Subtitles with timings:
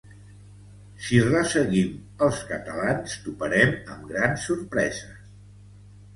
[1.07, 1.91] Si resseguim
[2.29, 5.23] els catalans, toparem amb grans sorpreses.